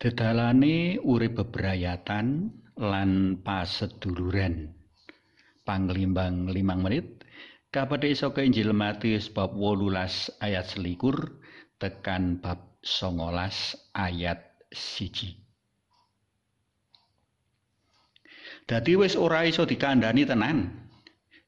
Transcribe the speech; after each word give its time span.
Dedalane 0.00 0.96
urip 0.96 1.44
bebrayatan 1.44 2.48
lan 2.80 3.36
paseduluran. 3.44 4.72
Panglimbang 5.60 6.48
5 6.48 6.56
menit 6.56 7.20
kapethik 7.68 8.16
saka 8.16 8.40
Injil 8.40 8.72
Matius 8.72 9.28
bab 9.28 9.52
18 9.52 10.40
ayat 10.40 10.72
selikur 10.72 11.44
tekan 11.76 12.40
bab 12.40 12.80
19 12.80 13.76
ayat 13.92 14.40
siji. 14.72 15.36
Dadi 18.64 18.96
wis 18.96 19.20
ora 19.20 19.44
iso 19.44 19.68
dikandani 19.68 20.24
tenan. 20.24 20.80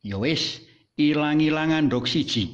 Ya 0.05 0.21
wis, 0.21 0.61
ilang-ilangan 1.01 1.89
ndok 1.89 2.05
siji. 2.05 2.53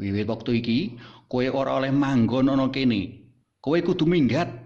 Wiwit 0.00 0.24
wektu 0.24 0.56
iki, 0.56 0.96
kowe 1.28 1.44
ora 1.52 1.84
oleh 1.84 1.92
manggon 1.92 2.48
ana 2.48 2.72
kene. 2.72 3.28
Kowe 3.60 3.76
kudu 3.84 4.08
minggat 4.08 4.65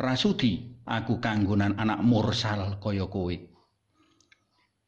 rasudi 0.00 0.80
aku 0.88 1.20
kanggonan 1.20 1.76
anak 1.76 2.00
mursal 2.00 2.80
kaya 2.80 3.04
kowe. 3.08 3.36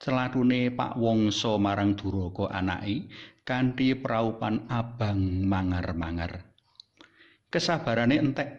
Celatune 0.00 0.72
Pak 0.72 1.00
Wongso 1.00 1.56
marang 1.56 1.96
Duraka 1.96 2.52
anake 2.52 3.08
kanthi 3.44 3.96
praupan 3.96 4.68
abang 4.68 5.44
mangar-mangar. 5.44 6.44
Kesabarane 7.48 8.20
entek. 8.20 8.50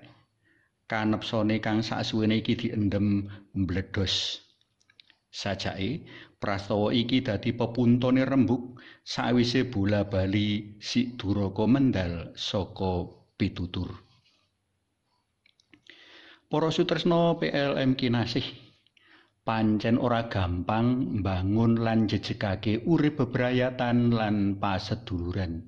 Kanepsone 0.85 1.57
kang 1.65 1.81
sasuwene 1.81 2.45
iki 2.45 2.53
diendem 2.53 3.25
mbledos. 3.57 4.37
Sajake 5.33 6.05
prastawa 6.37 6.93
iki 6.93 7.25
dadi 7.25 7.57
pepuntone 7.57 8.21
rembug 8.21 8.77
sawise 9.01 9.65
bola 9.65 10.05
bali 10.05 10.77
si 10.77 11.17
Duraka 11.17 11.65
mendal 11.65 12.37
saka 12.37 13.09
pitutur 13.33 14.04
Para 16.45 16.69
sutresna 16.69 17.33
PLM 17.41 17.97
kinasih 17.97 18.45
pancen 19.45 20.01
ora 20.01 20.25
gampang 20.25 21.21
mbangun 21.21 21.81
lan 21.81 22.05
jejegake 22.05 22.85
urip 22.85 23.21
bebrayatan 23.21 24.13
lan 24.13 24.57
paseduluran. 24.61 25.65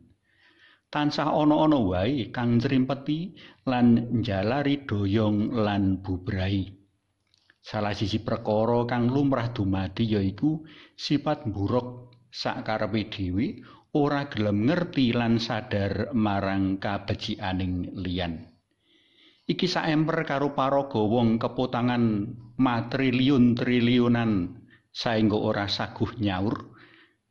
Tansah 0.90 1.34
ana-ana 1.34 1.78
wae 1.82 2.30
kang 2.34 2.58
nrimpeti 2.58 3.38
lan 3.70 4.22
njalari 4.22 4.86
doyong 4.86 5.54
lan 5.54 6.02
bubrai. 6.02 6.66
Salah 7.60 7.92
siji 7.92 8.24
perkara 8.24 8.88
kang 8.88 9.12
lumrah 9.12 9.52
dumadi 9.52 10.16
yaiku 10.16 10.64
sifat 10.96 11.46
buruk 11.52 12.16
sakarepe 12.32 13.12
dhewe 13.12 13.60
ora 13.98 14.30
gelem 14.32 14.70
ngerti 14.70 15.12
lan 15.12 15.42
sadar 15.42 16.16
marang 16.16 16.80
kabecianing 16.80 17.98
liyan. 17.98 18.57
Iki 19.48 19.66
saemper 19.66 20.28
karo 20.28 20.52
paraga 20.52 21.00
wong 21.00 21.40
kepotangan 21.40 22.28
matriliun-triliunan 22.60 24.32
saengga 24.92 25.38
ora 25.40 25.66
saguh 25.72 26.14
nyaur 26.20 26.76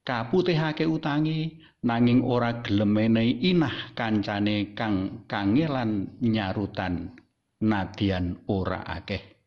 kaputihake 0.02 0.88
utangi 0.88 1.60
nanging 1.86 2.26
ora 2.26 2.62
gelem 2.66 2.98
inah 3.20 3.94
kancane 3.94 4.74
kang 4.74 5.26
kangelan 5.30 6.18
nyarutan. 6.18 7.14
Nadyan 7.56 8.44
ora 8.52 8.84
akeh. 8.84 9.40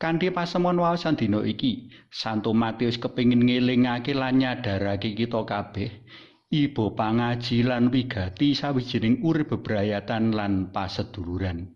Kanthi 0.00 0.32
pasemon 0.32 0.80
wawasan 0.80 1.12
dina 1.12 1.44
iki 1.44 1.92
Santo 2.08 2.56
Matius 2.56 2.96
kepingin 2.96 3.44
ngelingake 3.44 4.16
lan 4.16 4.40
nyadarake 4.40 5.12
kita 5.12 5.44
kabeh 5.44 5.92
ibu 6.50 6.98
pangaji 6.98 7.62
lan 7.62 7.94
wigati 7.94 8.58
sawijining 8.58 9.22
urip 9.22 9.54
bebrayatan 9.54 10.34
lan 10.34 10.74
paseduluran. 10.74 11.70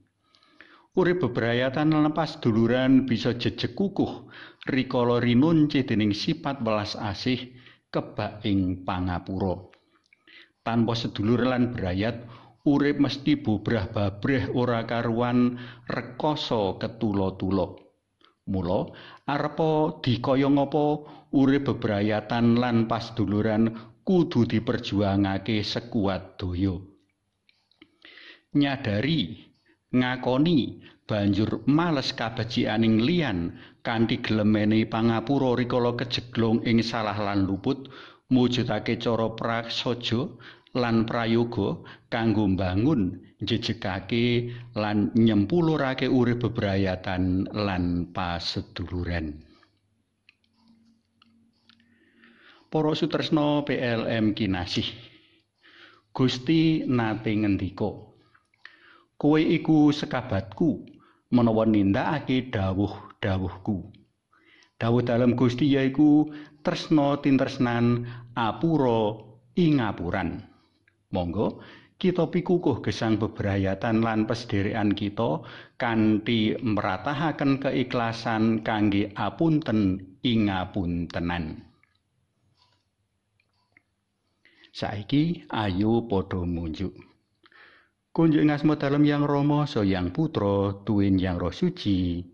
Urip 0.98 1.22
bebrayatan 1.22 1.94
lan 1.94 2.10
paseduluran 2.10 3.06
bisa 3.06 3.38
jejeg 3.38 3.78
kukuh 3.78 4.26
rikala 4.66 5.22
rinunci 5.22 5.86
dening 5.86 6.10
sifat 6.10 6.58
welas 6.66 6.98
asih 6.98 7.54
kebak 7.94 8.42
ing 8.42 8.82
pangapura. 8.82 9.62
Tanpa 10.66 10.98
sedulur 10.98 11.46
lan 11.46 11.70
berayat, 11.70 12.26
urip 12.66 12.98
mesti 12.98 13.38
bubrah 13.38 13.86
babreh 13.94 14.50
ora 14.58 14.82
karuan 14.90 15.54
rekoso 15.86 16.82
ketulo-tulo. 16.82 17.78
Mula 18.50 18.90
arepa 19.30 20.02
dikaya 20.02 20.50
ngapa 20.50 20.86
urip 21.30 21.62
bebrayatan 21.70 22.58
lan 22.58 22.90
paseduluran 22.90 23.93
kudu 24.04 24.44
diperjuangake 24.44 25.64
sekuat 25.64 26.36
daya. 26.36 26.76
Nyadari, 28.54 29.42
ngakoni, 29.90 30.84
banjur 31.04 31.64
males 31.68 32.16
kabecianing 32.16 33.04
liyan 33.04 33.58
kanthi 33.84 34.24
glemene 34.24 34.88
pangapura 34.88 35.52
rikala 35.58 35.92
kejeglong 36.00 36.64
ing 36.64 36.80
salah 36.80 37.16
lan 37.18 37.44
luput 37.44 37.92
mujudake 38.32 38.96
cara 38.96 39.28
prasaja 39.36 40.32
lan 40.74 41.04
prayoga 41.04 41.84
kanggo 42.08 42.48
mbangun 42.48 43.20
jejegake 43.44 44.54
lan 44.74 45.12
nyempulurake 45.12 46.08
urip 46.08 46.48
bebrayatan 46.48 47.52
lan 47.52 48.08
paseduluran. 48.16 49.53
Para 52.74 52.90
sutresna 52.90 53.62
PLM 53.62 54.34
kinasih. 54.34 54.90
Gusti 56.10 56.82
nate 56.82 57.30
ngendika. 57.30 57.86
Kowe 59.14 59.38
iku 59.38 59.94
sekabatku 59.94 60.82
menawa 61.30 61.70
nindakake 61.70 62.50
dawuh-dawuhku. 62.50 63.94
Dawuh 64.74 65.06
dalam 65.06 65.38
Gusti 65.38 65.70
yaiku 65.70 66.34
tresna 66.66 67.14
tintresnan 67.22 68.10
apura 68.34 69.22
ingapuran. 69.54 70.42
Monggo 71.14 71.62
kita 72.02 72.26
pikukuh 72.26 72.82
gesang 72.82 73.22
bebrayatan 73.22 74.02
lan 74.02 74.26
pesederekan 74.26 74.98
kita 74.98 75.46
kanthi 75.78 76.58
meratahaken 76.58 77.62
keikhlasan 77.62 78.66
kangge 78.66 79.14
apunten 79.14 80.02
ingapuntenan. 80.26 81.70
Saiki 84.74 85.46
ayo 85.54 86.02
padha 86.10 86.42
munjuk. 86.42 86.98
Kunjuk 88.10 88.42
ing 88.42 88.50
asma 88.50 88.74
dalem 88.74 89.06
yang 89.06 89.22
rama 89.22 89.70
so 89.70 89.86
yang 89.86 90.10
putra 90.10 90.82
tuwin 90.82 91.14
yang 91.14 91.38
roh 91.38 91.54
suci. 91.54 92.26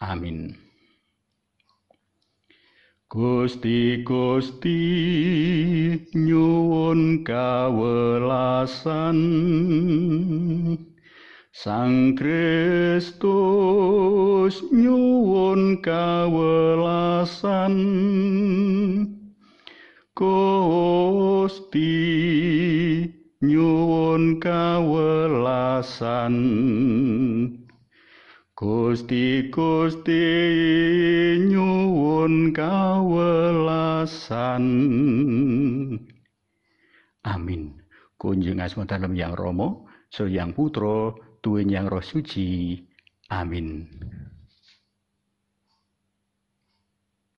Amin. 0.00 0.56
Gusti 3.12 4.00
Gusti 4.00 4.80
nyuwun 6.16 7.20
kawelasan. 7.20 9.20
Sang 11.54 12.18
Kristus 12.18 13.22
nyuwun 14.74 15.78
kawelasan 15.84 17.76
Gusti 21.74 23.10
nyuwun 23.42 24.38
kawelasan. 24.38 26.36
Gusti 28.54 29.50
Gusti 29.50 30.22
nyuwun 31.50 32.54
kawelasan. 32.54 33.26
Amin. 37.26 37.74
Kunjung 38.22 38.62
asma 38.62 38.86
dalam 38.86 39.18
yang 39.18 39.34
so 40.14 40.30
yang 40.30 40.54
putro 40.54 41.18
tuwin 41.42 41.74
yang 41.74 41.90
roh 41.90 41.98
suci. 41.98 42.86
Amin 43.34 43.90